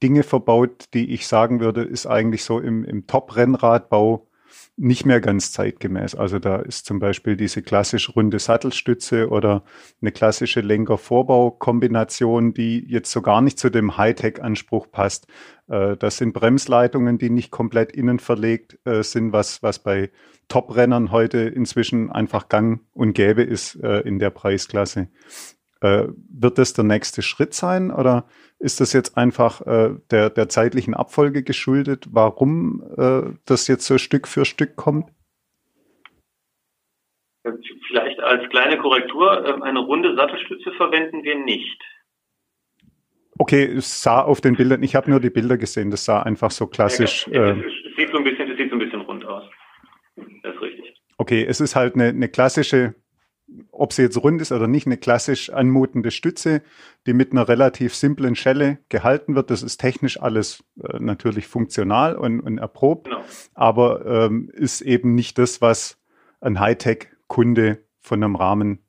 [0.02, 4.26] Dinge verbaut, die ich sagen würde, ist eigentlich so im, im Top-Rennradbau
[4.76, 6.14] nicht mehr ganz zeitgemäß.
[6.14, 9.62] Also da ist zum Beispiel diese klassisch runde Sattelstütze oder
[10.00, 15.26] eine klassische Lenker-Vorbau-Kombination, die jetzt so gar nicht zu dem Hightech-Anspruch passt.
[15.68, 20.11] Äh, das sind Bremsleitungen, die nicht komplett innen verlegt äh, sind, was, was bei
[20.48, 25.09] Top-Rennern heute inzwischen einfach gang und gäbe ist äh, in der Preisklasse.
[25.83, 28.27] Äh, wird das der nächste Schritt sein oder
[28.59, 33.97] ist das jetzt einfach äh, der, der zeitlichen Abfolge geschuldet, warum äh, das jetzt so
[33.97, 35.11] Stück für Stück kommt?
[37.88, 41.83] Vielleicht als kleine Korrektur, ähm, eine runde Sattelstütze verwenden wir nicht.
[43.38, 46.51] Okay, es sah auf den Bildern, ich habe nur die Bilder gesehen, das sah einfach
[46.51, 47.27] so klassisch.
[47.29, 49.45] Ja, es, es, sieht so ein bisschen, es sieht so ein bisschen rund aus.
[50.43, 50.95] Das ist richtig.
[51.16, 52.97] Okay, es ist halt eine, eine klassische
[53.72, 56.62] ob sie jetzt rund ist oder nicht, eine klassisch anmutende Stütze,
[57.06, 59.50] die mit einer relativ simplen Schelle gehalten wird.
[59.50, 63.22] Das ist technisch alles äh, natürlich funktional und, und erprobt, genau.
[63.54, 65.98] aber ähm, ist eben nicht das, was
[66.40, 68.80] ein Hightech-Kunde von einem Rahmen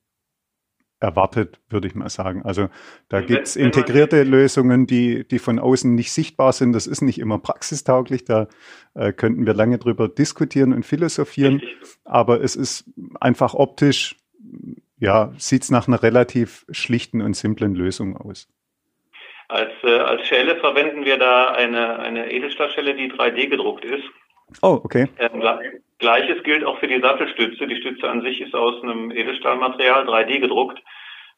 [1.01, 2.43] erwartet, würde ich mal sagen.
[2.43, 2.69] Also
[3.09, 6.73] da gibt es integrierte Lösungen, die, die von außen nicht sichtbar sind.
[6.73, 8.23] Das ist nicht immer praxistauglich.
[8.23, 8.47] Da
[8.93, 11.55] äh, könnten wir lange drüber diskutieren und philosophieren.
[11.55, 11.97] Richtig.
[12.05, 12.85] Aber es ist
[13.19, 14.20] einfach optisch
[15.01, 18.47] ja, sieht es nach einer relativ schlichten und simplen Lösung aus.
[19.49, 24.03] Als, äh, als Schelle verwenden wir da eine, eine Edelstahlschelle, die 3D gedruckt ist.
[24.61, 25.07] Oh, okay.
[25.17, 25.43] Ähm,
[25.97, 27.67] Gleiches gilt auch für die Sattelstütze.
[27.67, 30.81] Die Stütze an sich ist aus einem Edelstahlmaterial 3D gedruckt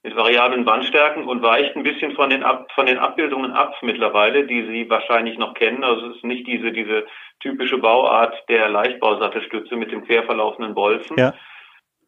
[0.04, 4.46] mit variablen Bandstärken und weicht ein bisschen von den, ab, von den Abbildungen ab mittlerweile,
[4.46, 5.84] die Sie wahrscheinlich noch kennen.
[5.84, 7.06] Also es ist nicht diese, diese
[7.40, 11.34] typische Bauart der Leichtbausattelstütze mit dem quer verlaufenden Bolzen, ja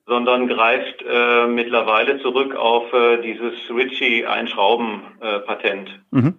[0.08, 5.90] sondern greift äh, mittlerweile zurück auf äh, dieses Ritchie-Einschrauben-Patent.
[5.90, 6.38] Äh, mhm.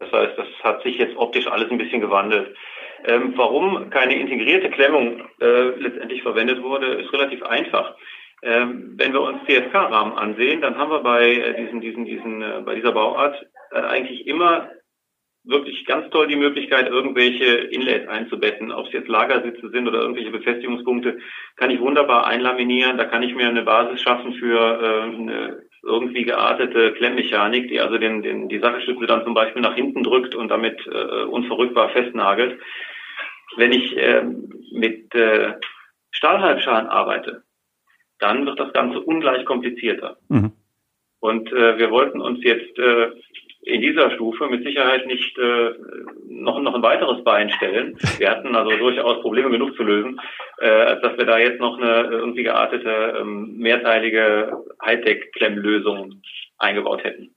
[0.00, 2.56] Das heißt, das hat sich jetzt optisch alles ein bisschen gewandelt.
[3.04, 7.94] Ähm, warum keine integrierte Klemmung äh, letztendlich verwendet wurde, ist relativ einfach.
[8.42, 12.62] Ähm, wenn wir uns CSK-Rahmen ansehen, dann haben wir bei äh, diesen, diesen, diesen, äh,
[12.64, 14.70] bei dieser Bauart äh, eigentlich immer
[15.48, 18.70] wirklich ganz toll die Möglichkeit, irgendwelche Inlays einzubetten.
[18.70, 21.18] Ob es jetzt Lagersitze sind oder irgendwelche Befestigungspunkte,
[21.56, 22.98] kann ich wunderbar einlaminieren.
[22.98, 27.98] Da kann ich mir eine Basis schaffen für äh, eine irgendwie geartete Klemmmechanik, die also
[27.98, 32.60] den, den, die Sattelstütze dann zum Beispiel nach hinten drückt und damit äh, unverrückbar festnagelt.
[33.56, 34.24] Wenn ich äh,
[34.72, 35.54] mit äh,
[36.10, 37.42] Stahlhalbschalen arbeite,
[38.18, 40.18] dann wird das Ganze ungleich komplizierter.
[40.28, 40.52] Mhm.
[41.20, 43.10] Und äh, wir wollten uns jetzt äh,
[43.68, 45.72] in dieser Stufe mit Sicherheit nicht äh,
[46.26, 47.98] noch, noch ein weiteres Bein stellen.
[48.18, 50.18] Wir hatten also durchaus Probleme genug zu lösen,
[50.58, 56.22] äh, als dass wir da jetzt noch eine irgendwie geartete, ähm, mehrteilige Hightech-Klemmlösung
[56.56, 57.34] eingebaut hätten.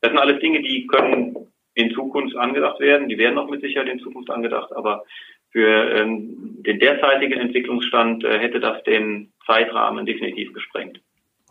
[0.00, 1.36] Das sind alles Dinge, die können
[1.74, 3.08] in Zukunft angedacht werden.
[3.08, 5.04] Die werden auch mit Sicherheit in Zukunft angedacht, aber
[5.50, 11.00] für ähm, den derzeitigen Entwicklungsstand äh, hätte das den Zeitrahmen definitiv gesprengt.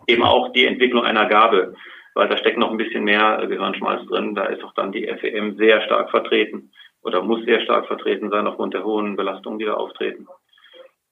[0.07, 1.75] Eben auch die Entwicklung einer Gabel,
[2.15, 4.35] weil da steckt noch ein bisschen mehr Gehirnschmalz drin.
[4.35, 6.71] Da ist auch dann die FEM sehr stark vertreten
[7.01, 10.27] oder muss sehr stark vertreten sein aufgrund der hohen Belastungen, die da auftreten.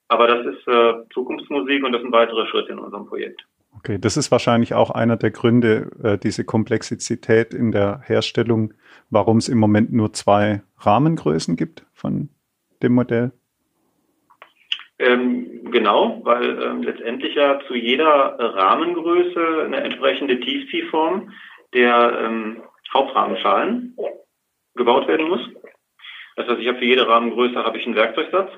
[0.08, 3.42] Aber das ist äh, Zukunftsmusik und das sind weitere Schritte in unserem Projekt.
[3.78, 8.74] Okay, das ist wahrscheinlich auch einer der Gründe, äh, diese Komplexität in der Herstellung,
[9.08, 12.28] warum es im Moment nur zwei Rahmengrößen gibt von
[12.82, 13.32] dem Modell?
[14.98, 21.32] Ähm, genau, weil ähm, letztendlich ja zu jeder Rahmengröße eine entsprechende Tiefziehform
[21.74, 23.96] der ähm, Hauptrahmenschalen
[24.74, 25.40] gebaut werden muss.
[26.36, 28.50] Das heißt, ich habe für jede Rahmengröße habe ich einen Werkzeugsatz.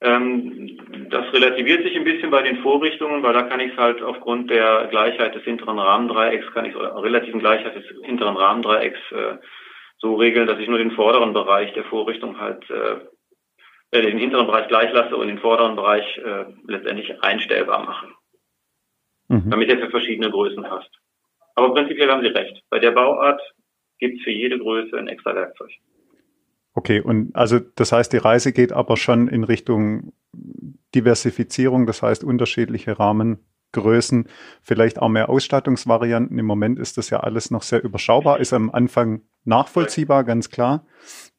[0.00, 0.78] Ähm,
[1.10, 4.50] das relativiert sich ein bisschen bei den Vorrichtungen, weil da kann ich es halt aufgrund
[4.50, 9.36] der Gleichheit des hinteren Rahmendreiecks, kann ich relativen Gleichheit des hinteren Rahmendreiecks äh,
[9.98, 12.96] so regeln, dass ich nur den vorderen Bereich der Vorrichtung halt äh,
[13.92, 18.08] äh, den hinteren Bereich gleich lasse und den vorderen Bereich äh, letztendlich einstellbar mache.
[19.28, 19.50] Mhm.
[19.50, 20.90] Damit er für verschiedene Größen passt.
[21.54, 22.62] Aber prinzipiell haben Sie recht.
[22.70, 23.40] Bei der Bauart
[23.98, 25.70] gibt es für jede Größe ein extra Werkzeug.
[26.74, 30.14] Okay, und also das heißt, die Reise geht aber schon in Richtung
[30.94, 34.26] Diversifizierung, das heißt unterschiedliche Rahmengrößen,
[34.62, 36.38] vielleicht auch mehr Ausstattungsvarianten.
[36.38, 40.86] Im Moment ist das ja alles noch sehr überschaubar, ist am Anfang nachvollziehbar, ganz klar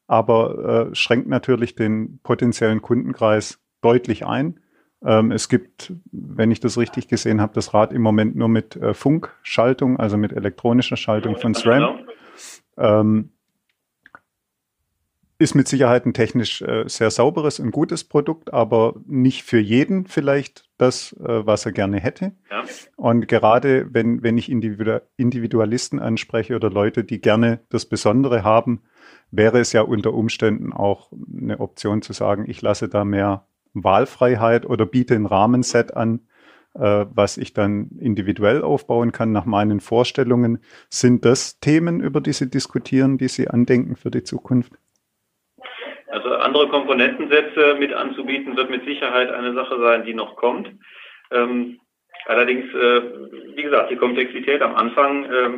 [0.06, 4.60] aber äh, schränkt natürlich den potenziellen Kundenkreis deutlich ein.
[5.04, 8.76] Ähm, es gibt, wenn ich das richtig gesehen habe, das Rad im Moment nur mit
[8.76, 12.06] äh, Funkschaltung, also mit elektronischer Schaltung von SRAM.
[12.76, 13.30] Ähm,
[15.38, 20.06] ist mit Sicherheit ein technisch äh, sehr sauberes und gutes Produkt, aber nicht für jeden
[20.06, 22.32] vielleicht das, äh, was er gerne hätte.
[22.50, 22.64] Ja.
[22.96, 28.82] Und gerade wenn, wenn ich Individualisten anspreche oder Leute, die gerne das Besondere haben,
[29.36, 34.66] wäre es ja unter Umständen auch eine Option zu sagen, ich lasse da mehr Wahlfreiheit
[34.66, 36.20] oder biete ein Rahmenset an,
[36.74, 40.58] äh, was ich dann individuell aufbauen kann nach meinen Vorstellungen.
[40.88, 44.72] Sind das Themen, über die Sie diskutieren, die Sie andenken für die Zukunft?
[46.08, 50.70] Also andere Komponentensätze mit anzubieten, wird mit Sicherheit eine Sache sein, die noch kommt.
[51.32, 51.80] Ähm,
[52.26, 53.02] allerdings, äh,
[53.56, 55.50] wie gesagt, die Komplexität am Anfang, äh,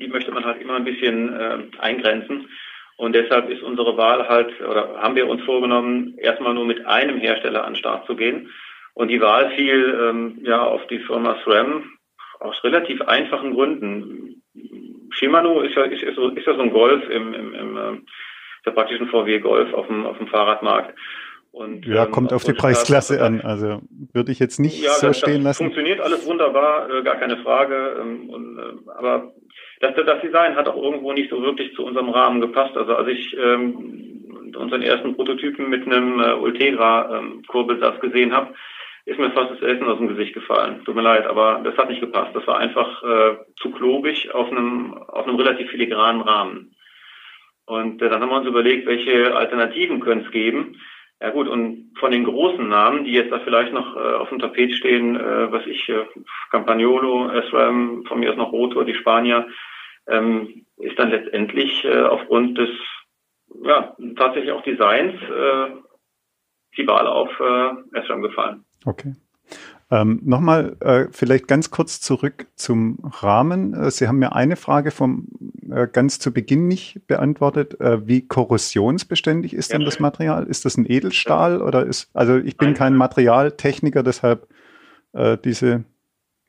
[0.00, 2.48] die möchte man halt immer ein bisschen äh, eingrenzen.
[2.96, 7.18] Und deshalb ist unsere Wahl halt, oder haben wir uns vorgenommen, erstmal nur mit einem
[7.18, 8.50] Hersteller an den Start zu gehen.
[8.94, 11.90] Und die Wahl fiel ähm, ja auf die Firma SRAM
[12.38, 14.42] aus relativ einfachen Gründen.
[15.10, 18.00] Shimano ist ja, ist, ist, so, ist ja so ein Golf im, im, im äh,
[18.64, 20.96] der praktischen VW Golf auf dem, auf dem Fahrradmarkt.
[21.50, 23.40] Und, ja, ähm, kommt auf die Preisklasse an.
[23.44, 23.80] Also
[24.12, 25.64] würde ich jetzt nicht ja, so das, stehen lassen.
[25.64, 27.96] Funktioniert alles wunderbar, äh, gar keine Frage.
[28.00, 29.32] Ähm, und, äh, aber
[29.80, 32.76] das, das Design hat auch irgendwo nicht so wirklich zu unserem Rahmen gepasst.
[32.76, 34.24] Also als ich ähm,
[34.56, 37.42] unseren ersten Prototypen mit einem äh, Ultegra ähm,
[38.00, 38.54] gesehen habe,
[39.06, 40.82] ist mir fast das Essen aus dem Gesicht gefallen.
[40.84, 42.34] Tut mir leid, aber das hat nicht gepasst.
[42.34, 46.74] Das war einfach äh, zu klobig auf einem, auf einem relativ filigranen Rahmen.
[47.66, 50.80] Und äh, dann haben wir uns überlegt, welche Alternativen könnte es geben.
[51.24, 54.40] Ja gut, und von den großen Namen, die jetzt da vielleicht noch äh, auf dem
[54.40, 56.04] Tapet stehen, äh, was ich, äh,
[56.50, 59.46] Campagnolo, SRAM, von mir ist noch Rotor, die Spanier,
[60.06, 62.68] ähm, ist dann letztendlich äh, aufgrund des
[63.62, 65.70] ja, tatsächlich auch Designs äh,
[66.76, 68.66] die Wahl auf äh, SRAM gefallen.
[68.84, 69.14] Okay.
[69.90, 73.74] Ähm, Nochmal äh, vielleicht ganz kurz zurück zum Rahmen.
[73.74, 75.28] Äh, Sie haben mir eine Frage vom
[75.70, 77.80] äh, ganz zu Beginn nicht beantwortet.
[77.80, 80.44] Äh, wie korrosionsbeständig ist ja, denn das Material?
[80.44, 84.48] Ist das ein Edelstahl oder ist also ich bin kein Materialtechniker, deshalb
[85.12, 85.84] äh, diese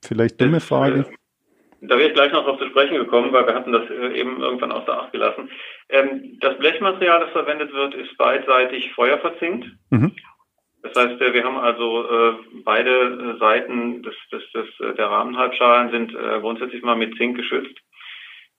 [0.03, 1.05] vielleicht dumme Frage.
[1.81, 4.71] Da wäre ich gleich noch auf zu sprechen gekommen, weil wir hatten das eben irgendwann
[4.71, 5.49] außer Acht gelassen.
[5.89, 9.67] Ähm, das Blechmaterial, das verwendet wird, ist beidseitig feuerverzinkt.
[9.89, 10.13] Mhm.
[10.85, 12.91] Das heißt, wir haben also äh, beide
[13.35, 17.75] äh, Seiten des, des, des, äh, der Rahmenhalbschalen sind äh, grundsätzlich mal mit Zink geschützt.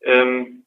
[0.02, 0.64] Ähm,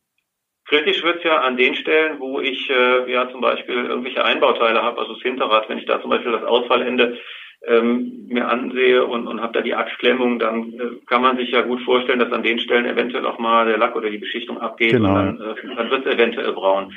[0.65, 4.83] Kritisch wird es ja an den Stellen, wo ich äh, ja zum Beispiel irgendwelche Einbauteile
[4.83, 7.17] habe, also das Hinterrad, wenn ich da zum Beispiel das Ausfallende
[7.65, 11.61] ähm, mir ansehe und, und habe da die Achsklemmung, dann äh, kann man sich ja
[11.61, 14.91] gut vorstellen, dass an den Stellen eventuell auch mal der Lack oder die Beschichtung abgeht
[14.91, 15.09] genau.
[15.09, 16.93] und dann, äh, dann wird es eventuell braun.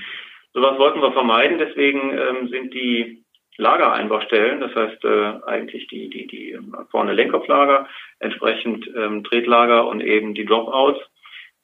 [0.53, 3.25] Sowas wollten wir vermeiden, deswegen ähm, sind die
[3.56, 7.86] Lagereinbaustellen, das heißt äh, eigentlich die, die, die ähm, vorne Lenkkopflager,
[8.18, 11.00] entsprechend ähm, Tretlager und eben die Dropouts,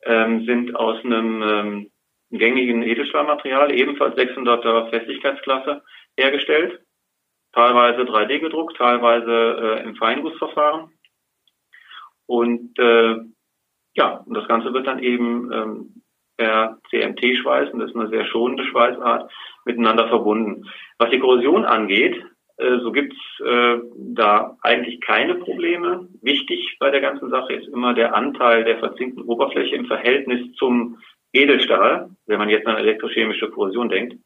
[0.04, 1.90] ähm, sind aus einem ähm,
[2.30, 5.82] gängigen Edelstahlmaterial, ebenfalls 600er Festigkeitsklasse,
[6.16, 6.80] hergestellt.
[7.52, 10.90] Teilweise 3D gedruckt, teilweise äh, im Feingussverfahren.
[12.26, 13.16] Und äh,
[13.94, 16.02] ja, und das Ganze wird dann eben ähm,
[16.38, 19.30] per CMT-Schweiß, und das ist eine sehr schonende Schweißart,
[19.66, 20.66] miteinander verbunden.
[20.98, 22.24] Was die Korrosion angeht,
[22.56, 26.08] äh, so gibt's äh, da eigentlich keine Probleme.
[26.22, 30.98] Wichtig bei der ganzen Sache ist immer der Anteil der verzinkten Oberfläche im Verhältnis zum
[31.32, 34.16] Edelstahl, wenn man jetzt an elektrochemische Korrosion denkt.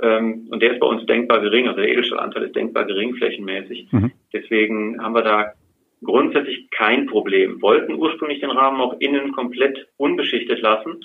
[0.00, 3.88] Ähm, und der ist bei uns denkbar gering, also der Edelstahlanteil ist denkbar gering flächenmäßig.
[3.90, 4.12] Mhm.
[4.32, 5.52] Deswegen haben wir da
[6.02, 7.62] grundsätzlich kein Problem.
[7.62, 11.00] Wollten ursprünglich den Rahmen auch innen komplett unbeschichtet lassen.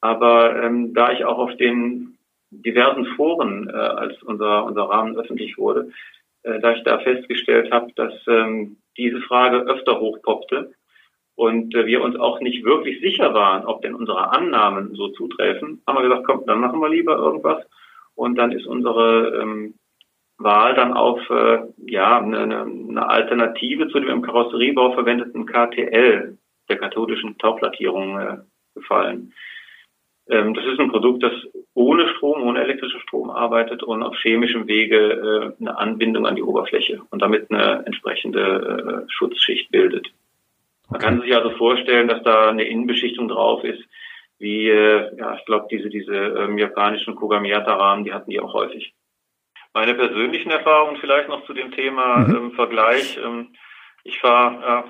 [0.00, 2.18] Aber ähm, da ich auch auf den
[2.50, 5.90] diversen Foren, äh, als unser, unser Rahmen öffentlich wurde,
[6.42, 10.72] äh, da ich da festgestellt habe, dass ähm, diese Frage öfter hochpoppte,
[11.38, 15.80] und äh, wir uns auch nicht wirklich sicher waren, ob denn unsere Annahmen so zutreffen,
[15.86, 17.64] haben wir gesagt, komm, dann machen wir lieber irgendwas.
[18.16, 19.74] Und dann ist unsere ähm,
[20.36, 26.36] Wahl dann auf äh, ja eine, eine Alternative zu dem im Karosseriebau verwendeten KTL,
[26.68, 28.36] der kathodischen Tauflackierung, äh,
[28.74, 29.32] gefallen.
[30.30, 31.32] Ähm, das ist ein Produkt, das
[31.74, 36.42] ohne Strom, ohne elektrischen Strom arbeitet und auf chemischem Wege äh, eine Anbindung an die
[36.42, 40.08] Oberfläche und damit eine entsprechende äh, Schutzschicht bildet.
[40.90, 43.82] Man kann sich also vorstellen, dass da eine Innenbeschichtung drauf ist,
[44.38, 48.94] wie, äh, ja, ich glaube, diese, diese ähm, japanischen Kogamiata-Rahmen, die hatten die auch häufig.
[49.74, 52.36] Meine persönlichen Erfahrungen vielleicht noch zu dem Thema mhm.
[52.36, 53.18] ähm, Vergleich.
[53.22, 53.48] Ähm,
[54.04, 54.84] ich fahre ja,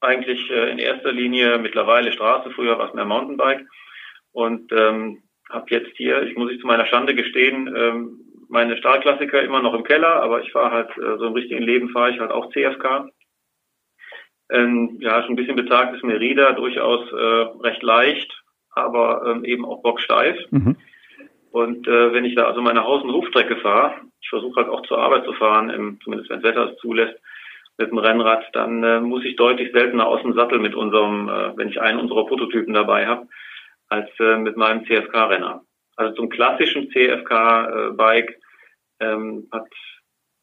[0.00, 3.66] eigentlich äh, in erster Linie mittlerweile Straße, früher war es mehr Mountainbike
[4.32, 8.18] und ähm, habe jetzt hier, ich muss ich zu meiner Schande gestehen, ähm,
[8.48, 11.90] meine Stahlklassiker immer noch im Keller, aber ich fahre halt äh, so im richtigen Leben
[11.90, 13.10] fahre ich halt auch CFK
[14.52, 18.42] ähm, ja, schon ein bisschen betagtes Merida, durchaus äh, recht leicht,
[18.74, 20.36] aber ähm, eben auch bocksteif.
[20.50, 20.76] Mhm.
[21.50, 24.82] Und äh, wenn ich da also meine Haus- und Hofstrecke fahre, ich versuche halt auch
[24.82, 27.18] zur Arbeit zu fahren, im, zumindest wenn das Wetter es zulässt,
[27.78, 31.56] mit dem Rennrad, dann äh, muss ich deutlich seltener aus dem Sattel mit unserem, äh,
[31.56, 33.26] wenn ich einen unserer Prototypen dabei habe,
[33.92, 35.62] als äh, mit meinem CFK-Renner.
[35.96, 38.30] Also zum klassischen CFK-Bike
[38.98, 39.68] äh, ähm, hat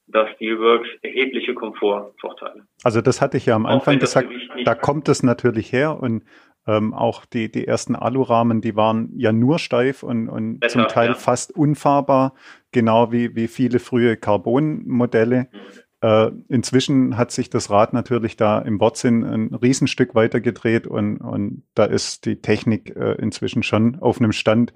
[0.08, 2.66] das Steelworks erhebliche Komfortvorteile.
[2.84, 4.30] Also das hatte ich ja am Anfang gesagt,
[4.66, 6.24] da kommt es natürlich her und
[6.68, 10.88] ähm, auch die, die ersten Alurahmen, die waren ja nur steif und, und Besser, zum
[10.88, 11.14] Teil ja.
[11.16, 12.34] fast unfahrbar,
[12.72, 15.48] genau wie, wie viele frühe Carbon-Modelle.
[15.52, 15.80] Mhm.
[16.02, 21.64] Äh, inzwischen hat sich das Rad natürlich da im Wortsinn ein Riesenstück weitergedreht und, und
[21.76, 24.74] da ist die Technik äh, inzwischen schon auf einem Stand,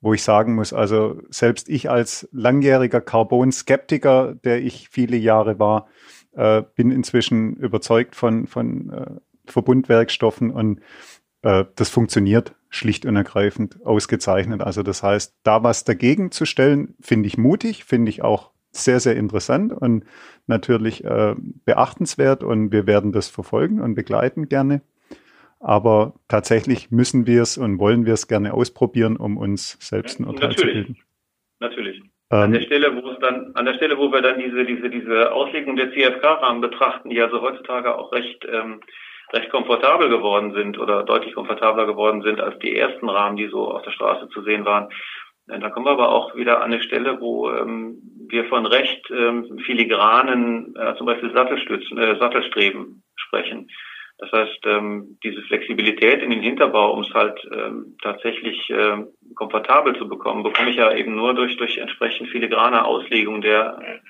[0.00, 5.86] wo ich sagen muss, also selbst ich als langjähriger Carbon-Skeptiker, der ich viele Jahre war,
[6.32, 9.10] äh, bin inzwischen überzeugt von, von äh,
[9.46, 10.80] Verbundwerkstoffen und
[11.42, 14.60] äh, das funktioniert schlicht und ergreifend ausgezeichnet.
[14.60, 19.00] Also das heißt, da was dagegen zu stellen, finde ich mutig, finde ich auch sehr,
[19.00, 20.04] sehr interessant und
[20.46, 21.34] natürlich äh,
[21.64, 24.82] beachtenswert und wir werden das verfolgen und begleiten gerne.
[25.60, 30.26] Aber tatsächlich müssen wir es und wollen wir es gerne ausprobieren, um uns selbst ein
[30.26, 30.60] Urteil Natürlich.
[30.60, 30.96] zu bilden.
[31.60, 32.02] Natürlich.
[32.30, 34.90] An der ähm, Stelle, wo es dann, an der Stelle, wo wir dann diese, diese,
[34.90, 38.80] diese Auslegung der CFK-Rahmen betrachten, die also heutzutage auch recht, ähm,
[39.32, 43.70] recht komfortabel geworden sind oder deutlich komfortabler geworden sind als die ersten Rahmen, die so
[43.70, 44.88] auf der Straße zu sehen waren.
[45.48, 49.10] Äh, da kommen wir aber auch wieder an eine Stelle, wo ähm, wir von recht
[49.10, 53.68] ähm, filigranen, äh, zum Beispiel Sattelstützen, äh, Sattelstreben sprechen.
[54.18, 59.96] Das heißt, ähm, diese Flexibilität in den Hinterbau, um es halt ähm, tatsächlich ähm, komfortabel
[59.96, 64.00] zu bekommen, bekomme ich ja eben nur durch, durch entsprechend filigrane Auslegung der,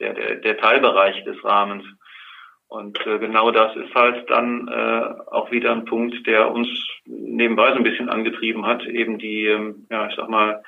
[0.00, 1.84] der, der, der Teilbereiche des Rahmens.
[2.68, 6.68] Und äh, genau das ist halt dann äh, auch wieder ein Punkt, der uns
[7.04, 10.62] nebenbei so ein bisschen angetrieben hat, eben die, ähm, ja, ich sag mal,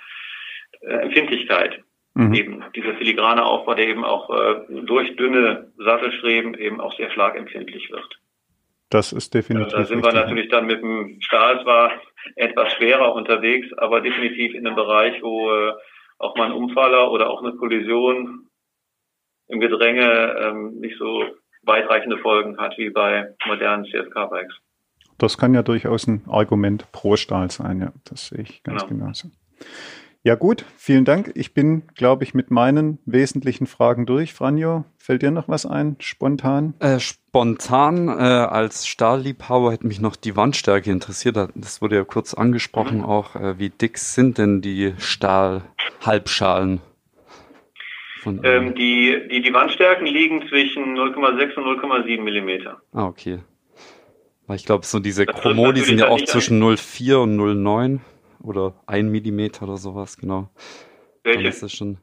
[0.83, 1.83] äh, Empfindlichkeit.
[2.17, 2.33] Mhm.
[2.33, 7.91] Eben dieser filigrane Aufbau, der eben auch äh, durch dünne Sattelstreben eben auch sehr schlagempfindlich
[7.91, 8.19] wird.
[8.89, 9.73] Das ist definitiv.
[9.73, 11.93] Da sind wir natürlich dann mit dem Stahl zwar
[12.37, 15.75] etwas schwerer unterwegs, aber definitiv in einem Bereich, wo äh,
[16.17, 18.49] auch mal ein Umfaller oder auch eine Kollision
[19.49, 21.23] im Gedränge ähm, nicht so
[21.65, 24.55] weitreichende Folgen hat wie bei modernen CSK-Bikes.
[25.19, 27.93] das kann ja durchaus ein Argument pro Stahl sein, ja.
[28.05, 29.01] Das sehe ich ganz genau.
[29.01, 29.29] genauso.
[30.27, 31.31] Ja gut, vielen Dank.
[31.37, 34.35] Ich bin, glaube ich, mit meinen wesentlichen Fragen durch.
[34.35, 36.75] Franjo, fällt dir noch was ein, spontan?
[36.81, 41.37] Äh, spontan, äh, als Stahlliebhaber hätte mich noch die Wandstärke interessiert.
[41.55, 43.05] Das wurde ja kurz angesprochen mhm.
[43.05, 43.37] auch.
[43.37, 46.81] Äh, wie dick sind denn die Stahlhalbschalen?
[48.27, 52.83] Ähm, die, die, die Wandstärken liegen zwischen 0,6 und 0,7 Millimeter.
[52.93, 53.39] Ah, okay.
[54.49, 58.01] Weil ich glaube, so diese Chromo, die sind ja auch zwischen 0,4 und 0,9
[58.47, 60.49] oder ein Millimeter oder sowas, genau.
[61.23, 61.43] Welche?
[61.43, 61.99] Dann ist das schon.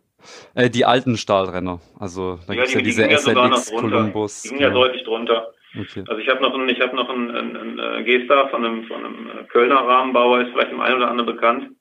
[0.56, 1.80] Äh, die alten Stahlrenner.
[2.00, 4.44] Also da ja, gibt es ja diese ja SLX Columbus.
[4.44, 4.70] Die sind genau.
[4.70, 5.54] ja deutlich drunter.
[5.78, 6.04] Okay.
[6.08, 9.28] Also ich habe noch, ich hab noch einen, einen, einen G-Star von einem, von einem
[9.30, 11.72] äh, Kölner Rahmenbauer, ist vielleicht dem einen oder anderen bekannt,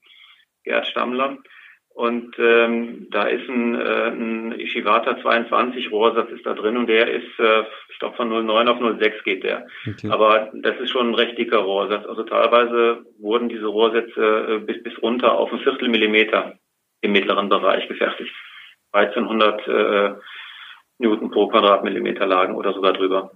[0.63, 1.37] Gerd Stammler.
[1.93, 7.07] Und ähm, da ist ein, äh, ein Ishiwata 22 Rohrsatz ist da drin und der
[7.07, 9.67] ist, äh, ich glaube von 09 auf 06 geht der.
[9.87, 10.09] Okay.
[10.09, 12.07] Aber das ist schon ein recht dicker Rohrsatz.
[12.07, 16.57] Also teilweise wurden diese Rohrsätze äh, bis, bis runter auf ein Viertelmillimeter
[17.01, 18.33] im mittleren Bereich gefertigt.
[18.93, 20.15] 1300 äh,
[20.97, 23.33] Newton pro Quadratmillimeter lagen oder sogar drüber.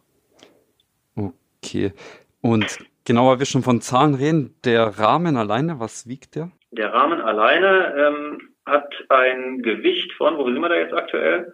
[1.15, 1.93] Okay.
[2.41, 6.51] Und genauer wir schon von Zahlen reden, der Rahmen alleine, was wiegt der?
[6.71, 11.51] Der Rahmen alleine ähm, hat ein Gewicht von, wo sind wir da jetzt aktuell?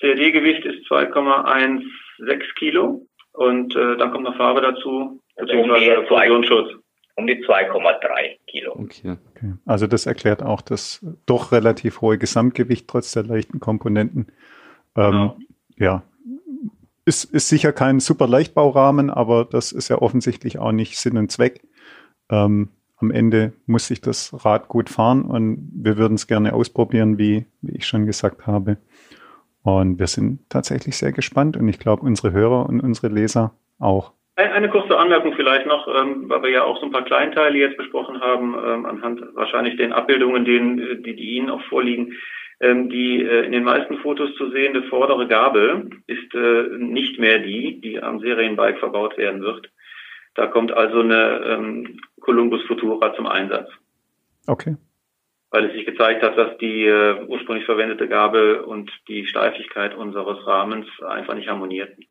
[0.00, 6.70] CAD-Gewicht ist 2,16 Kilo und äh, dann kommt noch Farbe dazu, beziehungsweise also Fusionsschutz.
[7.16, 8.72] Um die 2,3 Kilo.
[8.72, 9.18] Okay.
[9.30, 9.52] okay.
[9.66, 14.32] Also das erklärt auch das doch relativ hohe Gesamtgewicht trotz der leichten Komponenten.
[14.96, 15.38] Ähm, genau.
[15.76, 16.02] Ja,
[17.04, 21.32] ist, ist sicher kein super Leichtbaurahmen, aber das ist ja offensichtlich auch nicht Sinn und
[21.32, 21.60] Zweck.
[22.30, 22.70] Ähm,
[23.00, 27.46] am Ende muss sich das Rad gut fahren und wir würden es gerne ausprobieren, wie,
[27.62, 28.76] wie ich schon gesagt habe.
[29.62, 34.12] Und wir sind tatsächlich sehr gespannt und ich glaube, unsere Hörer und unsere Leser auch.
[34.36, 37.76] Eine kurze Anmerkung vielleicht noch, ähm, weil wir ja auch so ein paar Kleinteile jetzt
[37.76, 42.14] besprochen haben, ähm, anhand wahrscheinlich den Abbildungen, denen, die, die Ihnen auch vorliegen.
[42.62, 47.38] Ähm, die äh, in den meisten Fotos zu sehende vordere Gabel ist äh, nicht mehr
[47.38, 49.70] die, die am Serienbike verbaut werden wird.
[50.34, 53.68] Da kommt also eine ähm, Columbus Futura zum Einsatz.
[54.46, 54.76] Okay.
[55.50, 60.46] Weil es sich gezeigt hat, dass die äh, ursprünglich verwendete Gabel und die Steifigkeit unseres
[60.46, 62.04] Rahmens einfach nicht harmonierten.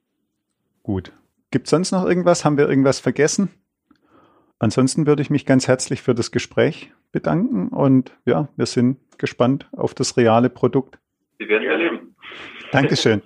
[0.84, 1.14] Gut.
[1.52, 2.46] Gibt es sonst noch irgendwas?
[2.46, 3.50] Haben wir irgendwas vergessen?
[4.60, 9.68] Ansonsten würde ich mich ganz herzlich für das Gespräch bedanken und ja, wir sind gespannt
[9.72, 11.00] auf das reale Produkt.
[11.40, 12.16] Sie werden es erleben.
[12.72, 13.22] Dankeschön.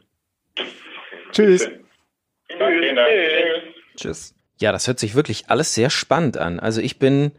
[1.32, 1.68] Tschüss.
[1.68, 1.80] Tschüss.
[3.98, 4.36] Tschüss.
[4.64, 6.58] Ja, das hört sich wirklich alles sehr spannend an.
[6.58, 7.34] Also ich bin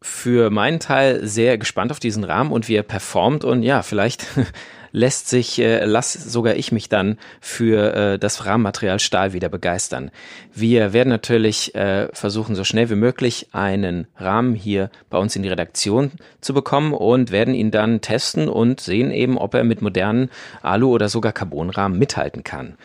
[0.00, 4.24] für meinen Teil sehr gespannt auf diesen Rahmen und wie er performt und ja, vielleicht
[4.90, 10.10] lässt sich, äh, lass sogar ich mich dann für äh, das Rahmenmaterial Stahl wieder begeistern.
[10.54, 15.42] Wir werden natürlich äh, versuchen, so schnell wie möglich einen Rahmen hier bei uns in
[15.42, 19.82] die Redaktion zu bekommen und werden ihn dann testen und sehen eben, ob er mit
[19.82, 20.30] modernen
[20.62, 22.78] Alu- oder sogar Carbonrahmen mithalten kann.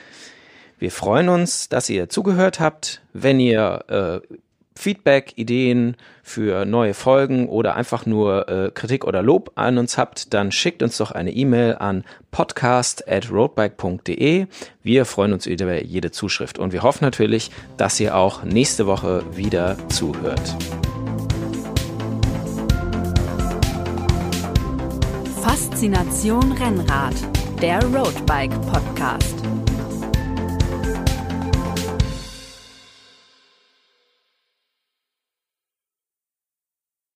[0.79, 3.01] Wir freuen uns, dass ihr zugehört habt.
[3.13, 4.19] Wenn ihr äh,
[4.75, 10.35] Feedback, Ideen für neue Folgen oder einfach nur äh, Kritik oder Lob an uns habt,
[10.35, 14.45] dann schickt uns doch eine E-Mail an podcast@roadbike.de.
[14.83, 19.23] Wir freuen uns über jede Zuschrift und wir hoffen natürlich, dass ihr auch nächste Woche
[19.35, 20.55] wieder zuhört.
[25.41, 27.15] Faszination Rennrad,
[27.61, 29.37] der Roadbike Podcast.